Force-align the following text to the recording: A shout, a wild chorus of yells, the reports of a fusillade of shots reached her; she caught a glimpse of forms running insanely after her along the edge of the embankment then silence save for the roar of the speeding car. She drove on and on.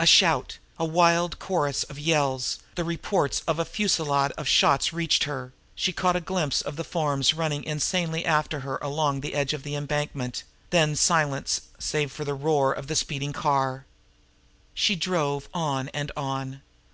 A 0.00 0.06
shout, 0.06 0.56
a 0.78 0.86
wild 0.86 1.38
chorus 1.38 1.82
of 1.82 1.98
yells, 1.98 2.60
the 2.76 2.82
reports 2.82 3.42
of 3.46 3.58
a 3.58 3.64
fusillade 3.66 4.32
of 4.38 4.48
shots 4.48 4.90
reached 4.90 5.24
her; 5.24 5.52
she 5.74 5.92
caught 5.92 6.16
a 6.16 6.20
glimpse 6.22 6.62
of 6.62 6.76
forms 6.86 7.34
running 7.34 7.62
insanely 7.62 8.24
after 8.24 8.60
her 8.60 8.78
along 8.80 9.20
the 9.20 9.34
edge 9.34 9.52
of 9.52 9.64
the 9.64 9.74
embankment 9.74 10.44
then 10.70 10.96
silence 10.96 11.60
save 11.78 12.10
for 12.10 12.24
the 12.24 12.32
roar 12.32 12.72
of 12.72 12.86
the 12.86 12.96
speeding 12.96 13.34
car. 13.34 13.84
She 14.72 14.96
drove 14.96 15.46
on 15.52 15.88
and 15.90 16.10
on. 16.16 16.62